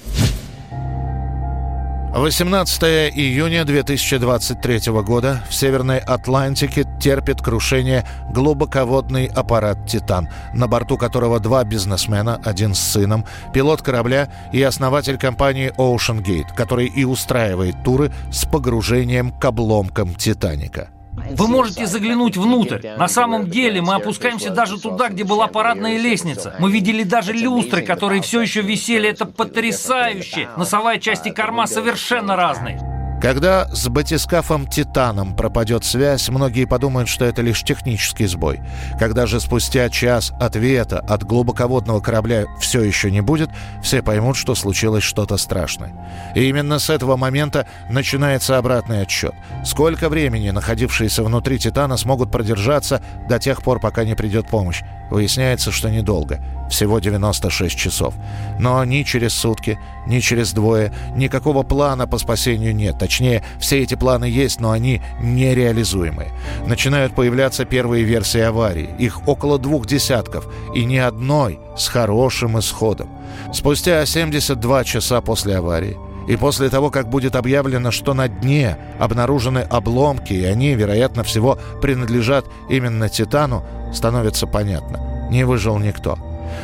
[2.14, 2.84] 18
[3.16, 11.64] июня 2023 года в Северной Атлантике терпит крушение глубоководный аппарат «Титан», на борту которого два
[11.64, 16.22] бизнесмена, один с сыном, пилот корабля и основатель компании Ocean
[16.54, 20.90] который и устраивает туры с погружением к обломкам «Титаника».
[21.14, 22.88] Вы можете заглянуть внутрь.
[22.98, 26.56] На самом деле мы опускаемся даже туда, где была парадная лестница.
[26.60, 29.10] Мы видели даже люстры, которые все еще висели.
[29.10, 30.50] Это потрясающе.
[30.58, 33.01] Носовая часть и корма совершенно разные.
[33.22, 38.62] Когда с батискафом «Титаном» пропадет связь, многие подумают, что это лишь технический сбой.
[38.98, 43.52] Когда же спустя час ответа от глубоководного корабля все еще не будет,
[43.84, 45.94] все поймут, что случилось что-то страшное.
[46.34, 49.36] И именно с этого момента начинается обратный отсчет.
[49.64, 54.82] Сколько времени находившиеся внутри «Титана» смогут продержаться до тех пор, пока не придет помощь?
[55.12, 56.40] Выясняется, что недолго.
[56.72, 58.14] Всего 96 часов.
[58.58, 62.98] Но ни через сутки, ни через двое никакого плана по спасению нет.
[62.98, 66.32] Точнее, все эти планы есть, но они нереализуемые.
[66.66, 68.90] Начинают появляться первые версии аварии.
[68.98, 73.10] Их около двух десятков, и ни одной с хорошим исходом.
[73.52, 75.98] Спустя 72 часа после аварии
[76.30, 81.60] и после того, как будет объявлено, что на дне обнаружены обломки, и они, вероятно всего,
[81.82, 85.28] принадлежат именно «Титану», становится понятно.
[85.30, 86.18] Не выжил никто.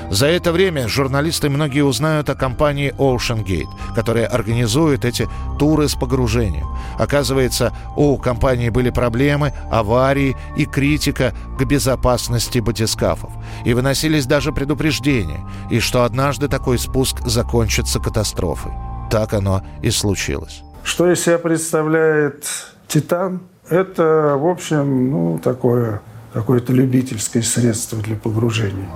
[0.09, 5.27] За это время журналисты многие узнают о компании Ocean Gate, которая организует эти
[5.59, 6.67] туры с погружением.
[6.97, 13.31] Оказывается, у компании были проблемы, аварии и критика к безопасности батискафов.
[13.65, 18.71] И выносились даже предупреждения, и что однажды такой спуск закончится катастрофой.
[19.09, 20.63] Так оно и случилось.
[20.83, 22.45] Что из себя представляет
[22.87, 23.41] «Титан»?
[23.69, 26.01] Это, в общем, ну, такое
[26.33, 28.87] какое-то любительское средство для погружения.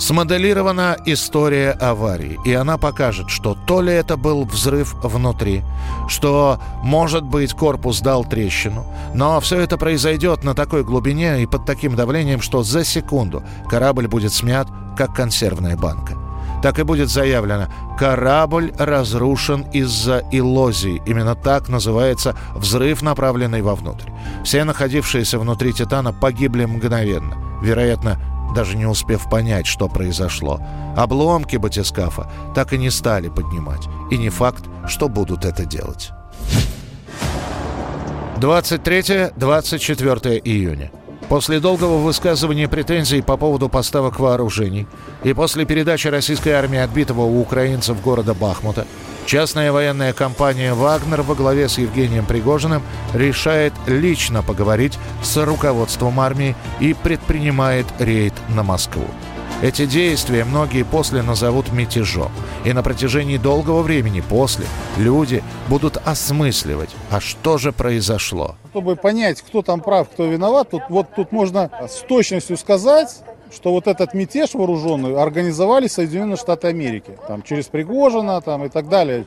[0.00, 5.62] Смоделирована история аварии, и она покажет, что то ли это был взрыв внутри,
[6.08, 11.66] что, может быть, корпус дал трещину, но все это произойдет на такой глубине и под
[11.66, 16.16] таким давлением, что за секунду корабль будет смят, как консервная банка.
[16.62, 17.66] Так и будет заявлено,
[17.98, 21.02] корабль разрушен из-за иллозии.
[21.04, 24.10] Именно так называется взрыв, направленный вовнутрь.
[24.44, 27.36] Все находившиеся внутри «Титана» погибли мгновенно.
[27.62, 28.18] Вероятно,
[28.54, 30.60] даже не успев понять, что произошло.
[30.96, 33.88] Обломки батискафа так и не стали поднимать.
[34.10, 36.10] И не факт, что будут это делать.
[38.36, 40.90] 23-24 июня.
[41.28, 44.88] После долгого высказывания претензий по поводу поставок вооружений
[45.22, 48.84] и после передачи российской армии отбитого у украинцев города Бахмута,
[49.26, 52.82] частная военная компания «Вагнер» во главе с Евгением Пригожиным
[53.14, 59.06] решает лично поговорить с руководством армии и предпринимает рейд на Москву.
[59.62, 62.32] Эти действия многие после назовут мятежом.
[62.64, 64.64] И на протяжении долгого времени после
[64.96, 68.56] люди будут осмысливать, а что же произошло.
[68.70, 73.18] Чтобы понять, кто там прав, кто виноват, тут, вот тут можно с точностью сказать,
[73.52, 77.16] что вот этот мятеж вооруженный организовали Соединенные Штаты Америки.
[77.28, 79.26] Там через Пригожина там, и так далее.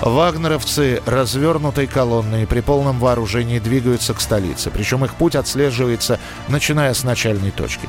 [0.00, 4.70] Вагнеровцы развернутой колонной при полном вооружении двигаются к столице.
[4.70, 7.88] Причем их путь отслеживается, начиная с начальной точки.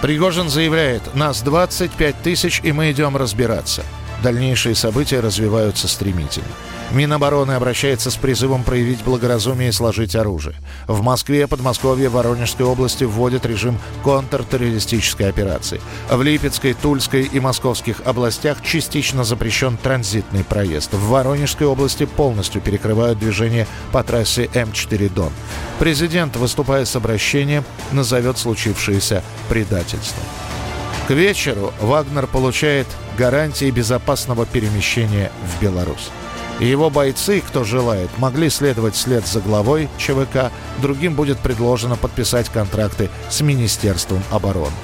[0.00, 3.84] Пригожин заявляет, нас 25 тысяч, и мы идем разбираться.
[4.22, 6.46] Дальнейшие события развиваются стремительно.
[6.92, 10.54] Минобороны обращается с призывом проявить благоразумие и сложить оружие.
[10.86, 15.80] В Москве, Подмосковье, Воронежской области вводят режим контртеррористической операции.
[16.10, 20.92] В Липецкой, Тульской и Московских областях частично запрещен транзитный проезд.
[20.92, 25.32] В Воронежской области полностью перекрывают движение по трассе М4 Дон.
[25.78, 30.24] Президент, выступая с обращением, назовет случившееся предательством.
[31.08, 32.86] К вечеру Вагнер получает
[33.18, 36.10] гарантии безопасного перемещения в Беларусь.
[36.60, 43.10] Его бойцы, кто желает, могли следовать след за главой ЧВК, другим будет предложено подписать контракты
[43.28, 44.76] с Министерством обороны.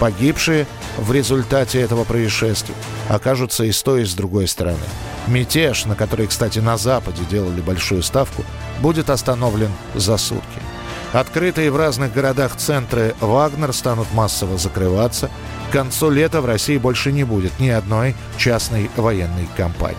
[0.00, 2.74] Погибшие в результате этого происшествия
[3.08, 4.78] окажутся и с той, и с другой стороны.
[5.26, 8.44] Мятеж, на который, кстати, на Западе делали большую ставку,
[8.80, 10.60] будет остановлен за сутки.
[11.16, 15.30] Открытые в разных городах центры «Вагнер» станут массово закрываться.
[15.70, 19.96] К концу лета в России больше не будет ни одной частной военной компании.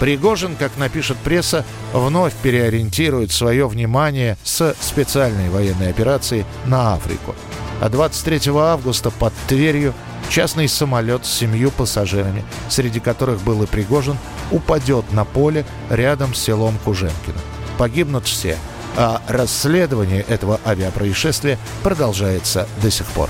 [0.00, 7.36] Пригожин, как напишет пресса, вновь переориентирует свое внимание с специальной военной операции на Африку.
[7.80, 9.94] А 23 августа под Тверью
[10.30, 14.18] частный самолет с семью пассажирами, среди которых был и Пригожин,
[14.50, 17.38] упадет на поле рядом с селом Куженкино.
[17.78, 18.58] Погибнут все,
[18.96, 23.28] а расследование этого авиапроисшествия продолжается до сих пор.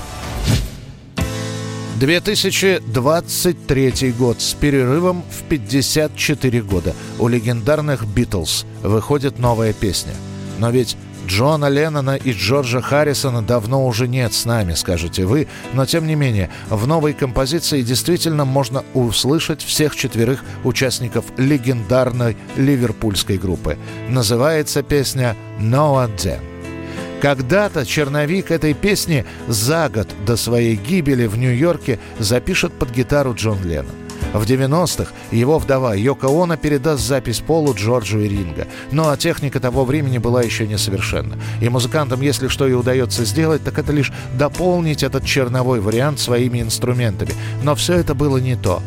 [2.01, 6.95] 2023 год с перерывом в 54 года.
[7.19, 10.13] У легендарных «Битлз» выходит новая песня.
[10.57, 10.97] Но ведь
[11.31, 16.15] Джона Леннона и Джорджа Харрисона давно уже нет с нами, скажете вы, но тем не
[16.15, 23.77] менее, в новой композиции действительно можно услышать всех четверых участников легендарной ливерпульской группы.
[24.09, 26.41] Называется песня «No One
[27.21, 33.59] когда-то черновик этой песни за год до своей гибели в Нью-Йорке запишет под гитару Джон
[33.63, 34.00] Леннон.
[34.33, 38.67] В 90-х его вдова Йоко Оно передаст запись Полу, Джорджу и Ринга.
[38.91, 41.37] Но ну, а техника того времени была еще несовершенна.
[41.61, 46.61] И музыкантам, если что и удается сделать, так это лишь дополнить этот черновой вариант своими
[46.61, 47.33] инструментами.
[47.63, 48.81] Но все это было не то.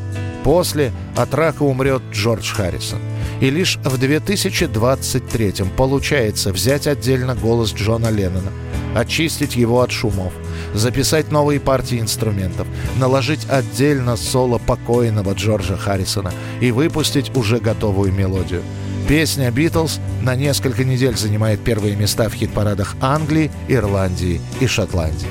[0.44, 3.00] После от рака умрет Джордж Харрисон.
[3.40, 8.52] И лишь в 2023 получается взять отдельно голос Джона Леннона,
[8.94, 10.32] очистить его от шумов,
[10.72, 12.66] записать новые партии инструментов,
[12.98, 18.62] наложить отдельно соло покойного Джорджа Харрисона и выпустить уже готовую мелодию.
[19.08, 25.28] Песня «Битлз» на несколько недель занимает первые места в хит-парадах Англии, Ирландии и Шотландии.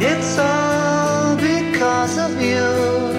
[0.00, 3.13] It's all because of you.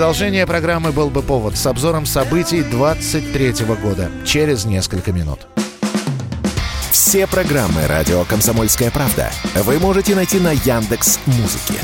[0.00, 5.40] Продолжение программы «Был бы повод» с обзором событий 23 года через несколько минут.
[6.90, 11.74] Все программы «Радио Комсомольская правда» вы можете найти на Яндекс Музыке.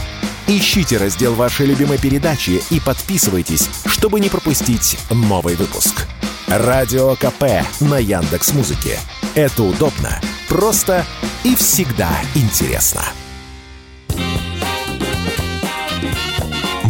[0.47, 6.07] Ищите раздел вашей любимой передачи и подписывайтесь, чтобы не пропустить новый выпуск.
[6.47, 8.99] Радио КП на Яндекс Музыке.
[9.35, 11.05] Это удобно, просто
[11.45, 13.03] и всегда интересно.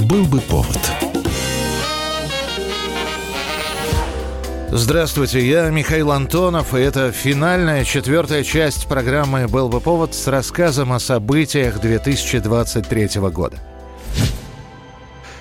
[0.05, 0.79] Был бы повод.
[4.79, 10.93] Здравствуйте, я Михаил Антонов, и это финальная четвертая часть программы «Был бы повод» с рассказом
[10.93, 13.57] о событиях 2023 года.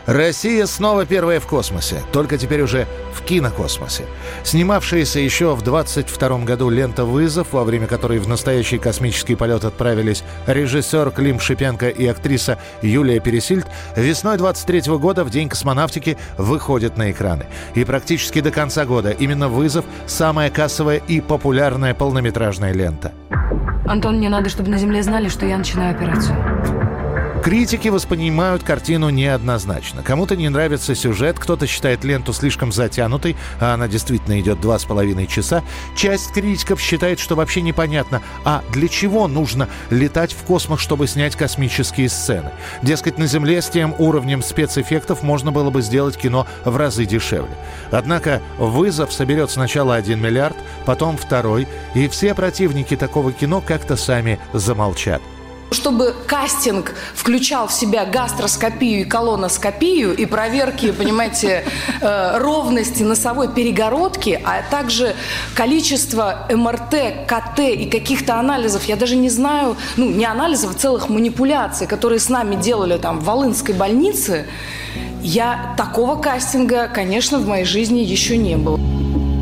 [0.06, 4.04] Россия снова первая в космосе, только теперь уже в кинокосмосе.
[4.44, 10.24] Снимавшаяся еще в 22 году лента «Вызов», во время которой в настоящий космический полет отправились
[10.46, 17.12] режиссер Клим Шипенко и актриса Юлия Пересильд, весной 23 года в День космонавтики выходит на
[17.12, 17.48] экраны.
[17.74, 23.12] И практически до конца года именно «Вызов»– самая кассовая и популярная полнометражная лента.
[23.88, 26.85] Антон, мне надо, чтобы на Земле знали, что я начинаю операцию.
[27.46, 30.02] Критики воспринимают картину неоднозначно.
[30.02, 34.86] Кому-то не нравится сюжет, кто-то считает ленту слишком затянутой, а она действительно идет два с
[34.86, 35.64] половиной часа.
[35.96, 41.36] Часть критиков считает, что вообще непонятно, а для чего нужно летать в космос, чтобы снять
[41.36, 42.50] космические сцены.
[42.82, 47.56] Дескать, на Земле с тем уровнем спецэффектов можно было бы сделать кино в разы дешевле.
[47.92, 54.40] Однако вызов соберет сначала 1 миллиард, потом второй, и все противники такого кино как-то сами
[54.52, 55.22] замолчат.
[55.76, 61.66] Чтобы кастинг включал в себя гастроскопию и колоноскопию и проверки, понимаете,
[62.00, 65.16] э, ровности носовой перегородки, а также
[65.54, 71.10] количество МРТ, КТ и каких-то анализов, я даже не знаю, ну, не анализов, а целых
[71.10, 74.46] манипуляций, которые с нами делали там в Волынской больнице,
[75.22, 78.80] я такого кастинга, конечно, в моей жизни еще не было.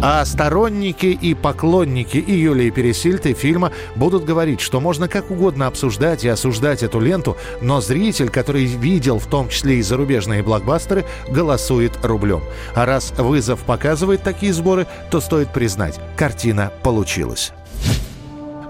[0.06, 5.66] А сторонники и поклонники и Юлии Пересильд и фильма будут говорить, что можно как угодно
[5.66, 11.06] обсуждать и осуждать эту ленту, но зритель, который видел в том числе и зарубежные блокбастеры,
[11.30, 12.43] голосует рублем.
[12.76, 17.54] А раз вызов показывает такие сборы, то стоит признать, картина получилась.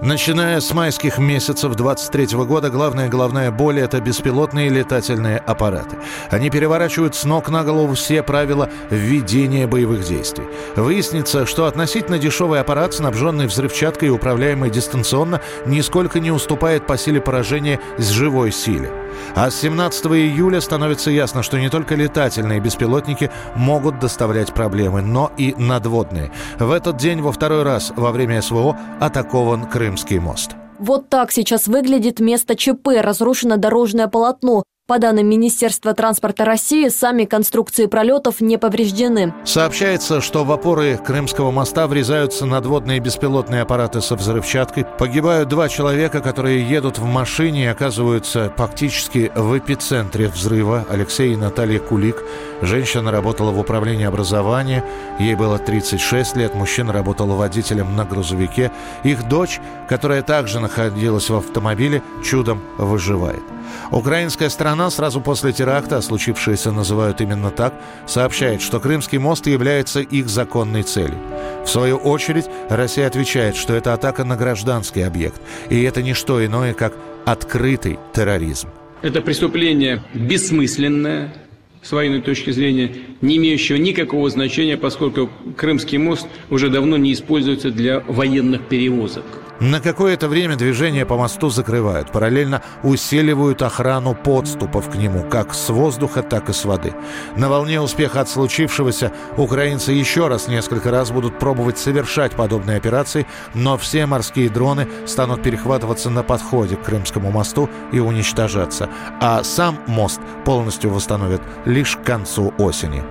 [0.04, 5.96] Начиная с майских месяцев 23 года главная головная боль– это беспилотные летательные аппараты.
[6.30, 10.44] Они переворачивают с ног на голову все правила введения боевых действий.
[10.76, 17.22] Выяснится, что относительно дешевый аппарат, снабженный взрывчаткой и управляемый дистанционно, нисколько не уступает по силе
[17.22, 18.92] поражения с живой силе.
[19.34, 25.32] А с 17 июля становится ясно, что не только летательные беспилотники могут доставлять проблемы, но
[25.38, 26.30] и надводные.
[26.58, 30.56] В этот день во второй раз во время СВО атакован Крымский мост.
[30.80, 32.88] Вот так сейчас выглядит место ЧП.
[33.00, 34.64] Разрушено дорожное полотно.
[34.86, 39.32] По данным Министерства транспорта России, сами конструкции пролетов не повреждены.
[39.46, 44.84] Сообщается, что в опоры Крымского моста врезаются надводные беспилотные аппараты со взрывчаткой.
[44.84, 50.84] Погибают два человека, которые едут в машине и оказываются фактически в эпицентре взрыва.
[50.90, 52.22] Алексей и Наталья Кулик.
[52.60, 54.84] Женщина работала в управлении образования.
[55.18, 56.54] Ей было 36 лет.
[56.54, 58.70] Мужчина работал водителем на грузовике.
[59.02, 63.53] Их дочь, которая также находилась в автомобиле, чудом выживает.
[63.90, 67.74] Украинская сторона сразу после теракта, а случившееся называют именно так,
[68.06, 71.18] сообщает, что Крымский мост является их законной целью.
[71.64, 76.44] В свою очередь, Россия отвечает, что это атака на гражданский объект, и это не что
[76.44, 76.94] иное, как
[77.24, 78.68] открытый терроризм.
[79.02, 81.34] Это преступление бессмысленное,
[81.82, 87.70] с военной точки зрения, не имеющего никакого значения, поскольку Крымский мост уже давно не используется
[87.70, 89.24] для военных перевозок.
[89.64, 95.70] На какое-то время движение по мосту закрывают, параллельно усиливают охрану подступов к нему, как с
[95.70, 96.92] воздуха, так и с воды.
[97.34, 103.26] На волне успеха от случившегося украинцы еще раз несколько раз будут пробовать совершать подобные операции,
[103.54, 108.90] но все морские дроны станут перехватываться на подходе к Крымскому мосту и уничтожаться,
[109.22, 113.02] а сам мост полностью восстановят лишь к концу осени.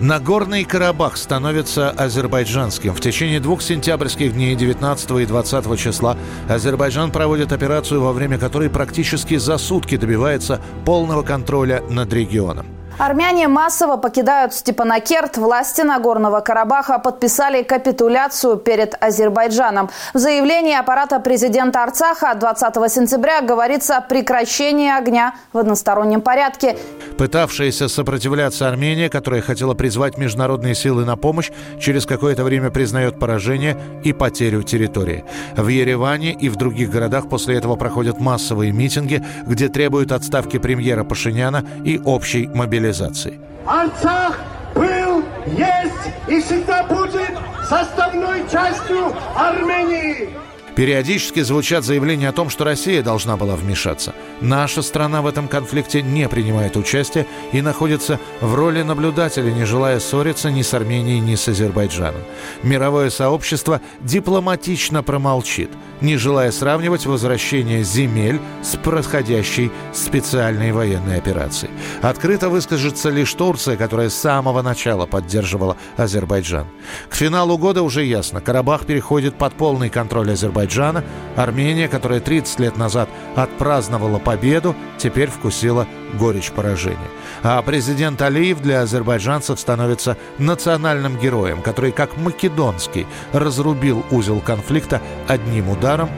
[0.00, 2.94] Нагорный Карабах становится азербайджанским.
[2.94, 6.16] В течение двух сентябрьских дней 19 и 20 числа
[6.48, 12.79] Азербайджан проводит операцию, во время которой практически за сутки добивается полного контроля над регионом.
[13.00, 15.38] Армяне массово покидают Степанакерт.
[15.38, 19.88] Власти Нагорного Карабаха подписали капитуляцию перед Азербайджаном.
[20.12, 26.76] В заявлении аппарата президента Арцаха 20 сентября говорится о прекращении огня в одностороннем порядке.
[27.16, 33.78] Пытавшаяся сопротивляться Армения, которая хотела призвать международные силы на помощь, через какое-то время признает поражение
[34.04, 35.24] и потерю территории.
[35.56, 41.02] В Ереване и в других городах после этого проходят массовые митинги, где требуют отставки премьера
[41.02, 43.38] Пашиняна и общей мобилизации цивилизации.
[43.66, 44.38] Арцах
[44.74, 47.38] был, есть и всегда будет
[47.68, 50.30] составной частью Армении.
[50.76, 54.14] Периодически звучат заявления о том, что Россия должна была вмешаться.
[54.40, 59.98] Наша страна в этом конфликте не принимает участия и находится в роли наблюдателя, не желая
[59.98, 62.22] ссориться ни с Арменией, ни с Азербайджаном.
[62.62, 71.72] Мировое сообщество дипломатично промолчит, не желая сравнивать возвращение земель с происходящей специальной военной операцией.
[72.00, 76.66] Открыто выскажется лишь Турция, которая с самого начала поддерживала Азербайджан.
[77.08, 81.04] К финалу года уже ясно, Карабах переходит под полный контроль Азербайджана Азербайджана,
[81.36, 85.86] Армения, которая 30 лет назад отпраздновала победу, теперь вкусила
[86.18, 86.98] горечь поражения.
[87.42, 95.70] А президент Алиев для азербайджанцев становится национальным героем, который, как македонский, разрубил узел конфликта одним
[95.70, 96.10] ударом,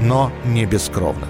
[0.00, 1.26] но не бескровно.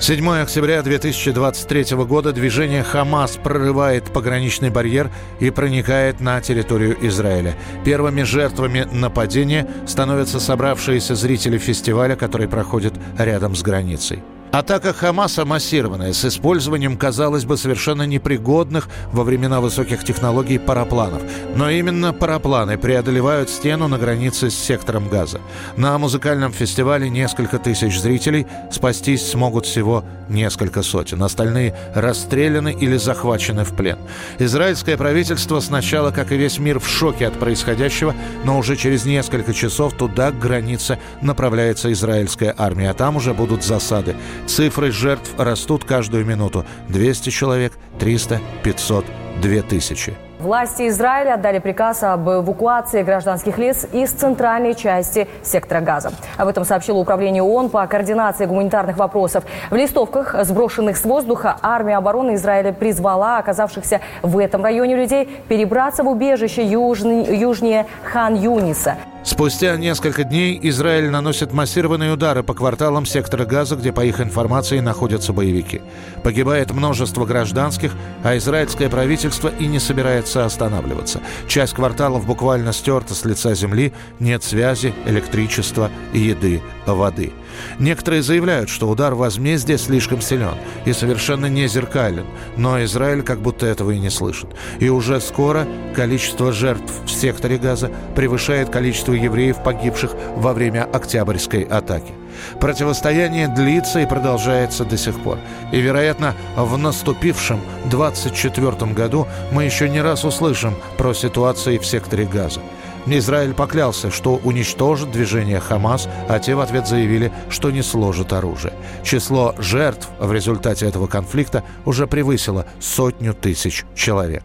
[0.00, 7.54] 7 октября 2023 года движение «Хамас» прорывает пограничный барьер и проникает на территорию Израиля.
[7.84, 14.22] Первыми жертвами нападения становятся собравшиеся зрители фестиваля, который проходит рядом с границей.
[14.52, 21.22] Атака Хамаса массированная, с использованием, казалось бы, совершенно непригодных во времена высоких технологий парапланов.
[21.54, 25.40] Но именно парапланы преодолевают стену на границе с сектором газа.
[25.76, 31.22] На музыкальном фестивале несколько тысяч зрителей, спастись смогут всего несколько сотен.
[31.22, 33.98] Остальные расстреляны или захвачены в плен.
[34.40, 39.54] Израильское правительство сначала, как и весь мир, в шоке от происходящего, но уже через несколько
[39.54, 44.16] часов туда, к границе, направляется израильская армия, а там уже будут засады.
[44.46, 46.64] Цифры жертв растут каждую минуту.
[46.88, 49.04] 200 человек, 300, 500,
[49.42, 50.14] 2000.
[50.40, 56.12] Власти Израиля отдали приказ об эвакуации гражданских лиц из центральной части сектора газа.
[56.38, 59.44] Об этом сообщило Управление ООН по координации гуманитарных вопросов.
[59.70, 66.04] В листовках, сброшенных с воздуха, армия обороны Израиля призвала оказавшихся в этом районе людей перебраться
[66.04, 68.96] в убежище южнее Хан-Юниса.
[69.22, 74.80] Спустя несколько дней Израиль наносит массированные удары по кварталам сектора Газа, где, по их информации,
[74.80, 75.82] находятся боевики.
[76.22, 77.92] Погибает множество гражданских,
[78.24, 81.20] а израильское правительство и не собирается останавливаться.
[81.48, 87.32] Часть кварталов буквально стерта с лица земли, нет связи, электричества, еды, воды.
[87.78, 90.54] Некоторые заявляют, что удар возмездия слишком силен
[90.84, 94.48] и совершенно не зеркален, но Израиль как будто этого и не слышит.
[94.78, 101.62] И уже скоро количество жертв в секторе Газа превышает количество евреев, погибших во время Октябрьской
[101.62, 102.12] атаки.
[102.60, 105.38] Противостояние длится и продолжается до сих пор.
[105.72, 112.24] И, вероятно, в наступившем 24 году мы еще не раз услышим про ситуации в секторе
[112.24, 112.60] Газа.
[113.06, 118.72] Израиль поклялся, что уничтожит движение Хамас, а те в ответ заявили, что не сложат оружие.
[119.02, 124.44] Число жертв в результате этого конфликта уже превысило сотню тысяч человек.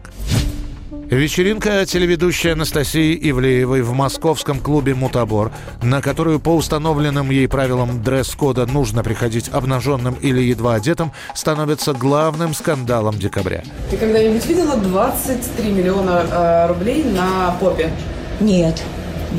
[1.10, 8.66] Вечеринка телеведущей Анастасии Ивлеевой в московском клубе «Мутабор», на которую по установленным ей правилам дресс-кода
[8.66, 13.62] нужно приходить обнаженным или едва одетым, становится главным скандалом декабря.
[13.88, 17.92] Ты когда-нибудь видела 23 миллиона э, рублей на попе?
[18.40, 18.82] Нет.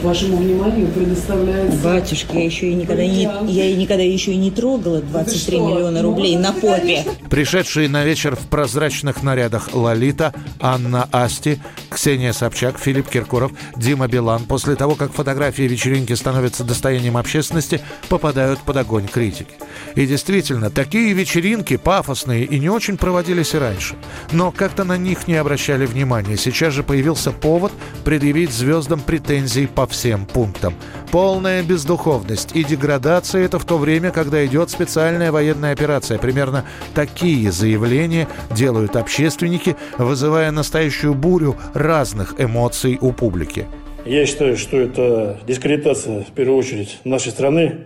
[0.03, 1.77] Вашему вниманию предоставляется...
[1.83, 6.35] Батюшки, я еще и никогда не, я никогда еще и не трогала 23 миллиона рублей
[6.35, 7.03] ну, на попе.
[7.29, 14.43] Пришедшие на вечер в прозрачных нарядах Лолита, Анна Асти, Ксения Собчак, Филипп Киркоров, Дима Билан
[14.43, 19.55] после того, как фотографии вечеринки становятся достоянием общественности, попадают под огонь критики.
[19.95, 23.95] И действительно, такие вечеринки пафосные и не очень проводились и раньше.
[24.31, 26.37] Но как-то на них не обращали внимания.
[26.37, 27.71] Сейчас же появился повод
[28.03, 30.73] предъявить звездам претензии всем пунктам.
[31.11, 36.17] Полная бездуховность и деградация– это в то время, когда идет специальная военная операция.
[36.17, 43.65] Примерно такие заявления делают общественники, вызывая настоящую бурю разных эмоций у публики.
[44.05, 47.85] Я считаю, что это дискредитация, в первую очередь, нашей страны.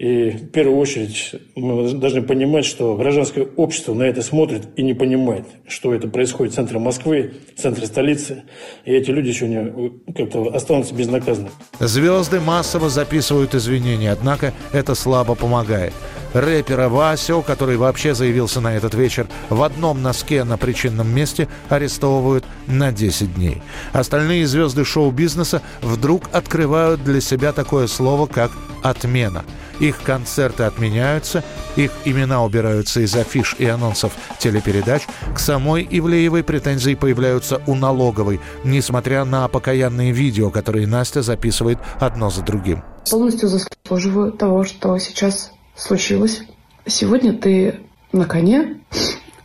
[0.00, 4.94] И в первую очередь мы должны понимать, что гражданское общество на это смотрит и не
[4.94, 8.44] понимает, что это происходит в центре Москвы, в центре столицы.
[8.86, 9.70] И эти люди сегодня
[10.16, 11.52] как-то останутся безнаказанными.
[11.80, 15.92] Звезды массово записывают извинения, однако это слабо помогает.
[16.32, 22.46] Рэпера Васю, который вообще заявился на этот вечер, в одном носке на причинном месте арестовывают
[22.66, 23.60] на 10 дней.
[23.92, 28.50] Остальные звезды шоу-бизнеса вдруг открывают для себя такое слово, как
[28.82, 29.44] «отмена».
[29.80, 31.42] Их концерты отменяются,
[31.74, 35.02] их имена убираются из афиш и анонсов телепередач.
[35.34, 42.30] К самой Ивлеевой претензии появляются у налоговой, несмотря на покаянные видео, которые Настя записывает одно
[42.30, 42.82] за другим.
[43.10, 46.42] Полностью заслуживаю того, что сейчас случилось.
[46.86, 47.80] Сегодня ты
[48.12, 48.80] на коне,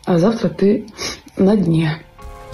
[0.05, 0.87] а завтра ты
[1.37, 2.01] на дне.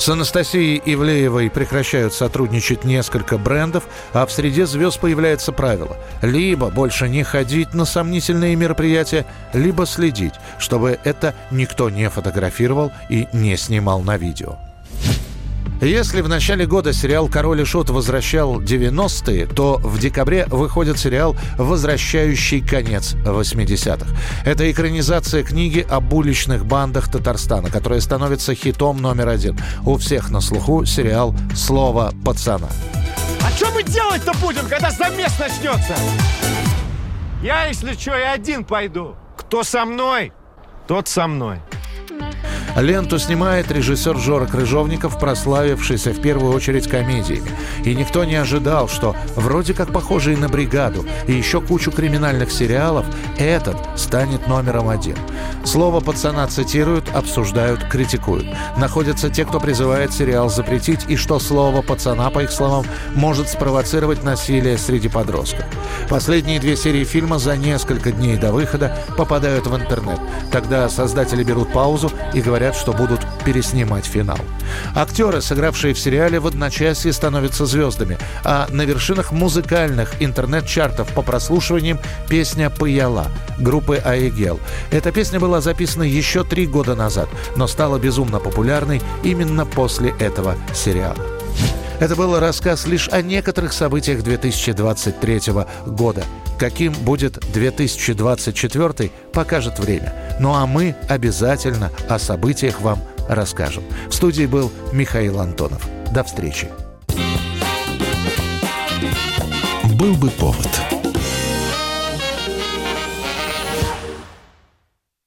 [0.01, 3.83] С Анастасией Ивлеевой прекращают сотрудничать несколько брендов,
[4.13, 10.33] а в среде звезд появляется правило– либо больше не ходить на сомнительные мероприятия, либо следить,
[10.57, 14.57] чтобы это никто не фотографировал и не снимал на видео.
[15.81, 21.35] Если в начале года сериал «Король и Шут» возвращал 90-е, то в декабре выходит сериал
[21.57, 24.05] «Возвращающий конец 80-х».
[24.45, 29.57] Это экранизация книги об уличных бандах Татарстана, которая становится хитом номер один.
[29.83, 32.69] У всех на слуху сериал «Слово пацана».
[33.43, 35.95] А что мы делать-то будем, когда замес начнется?
[37.41, 39.15] Я, если что, и один пойду.
[39.35, 40.31] Кто со мной,
[40.85, 41.57] тот со мной.
[42.75, 47.51] Ленту снимает режиссер Жора Крыжовников, прославившийся в первую очередь комедиями.
[47.83, 53.05] И никто не ожидал, что вроде как похожий на «Бригаду» и еще кучу криминальных сериалов,
[53.37, 55.17] этот станет номером один.
[55.65, 58.45] Слово пацана цитируют, обсуждают, критикуют.
[58.77, 64.23] Находятся те, кто призывает сериал запретить, и что слово пацана, по их словам, может спровоцировать
[64.23, 65.65] насилие среди подростков.
[66.09, 70.19] Последние две серии фильма за несколько дней до выхода попадают в интернет.
[70.51, 74.37] Тогда создатели берут паузу и говорят, говорят, что будут переснимать финал.
[74.95, 81.97] Актеры, сыгравшие в сериале, в одночасье становятся звездами, а на вершинах музыкальных интернет-чартов по прослушиваниям
[82.29, 83.25] песня «Паяла»
[83.57, 84.59] группы «Аегел».
[84.91, 90.55] Эта песня была записана еще три года назад, но стала безумно популярной именно после этого
[90.71, 91.17] сериала.
[92.01, 95.53] Это был рассказ лишь о некоторых событиях 2023
[95.85, 96.23] года.
[96.57, 100.11] Каким будет 2024, покажет время.
[100.39, 103.83] Ну а мы обязательно о событиях вам расскажем.
[104.09, 105.87] В студии был Михаил Антонов.
[106.11, 106.69] До встречи.
[109.93, 111.00] Был бы повод.